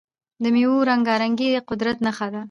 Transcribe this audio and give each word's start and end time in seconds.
د 0.43 0.45
میوو 0.55 0.87
رنګارنګي 0.89 1.47
د 1.55 1.57
قدرت 1.69 1.97
نښه 2.05 2.27
ده. 2.33 2.39